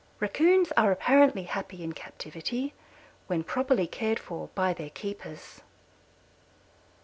Raccoons 0.19 0.71
are 0.71 0.91
apparently 0.91 1.43
happy 1.43 1.83
in 1.83 1.93
captivity 1.93 2.73
when 3.27 3.43
properly 3.43 3.85
cared 3.85 4.17
for 4.17 4.49
by 4.55 4.73
their 4.73 4.89
keepers. 4.89 5.61